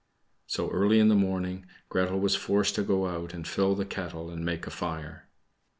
[0.47, 4.31] So, early in the morning, Gretel was forced to go out and fill the kettle,
[4.31, 5.27] and make a fire.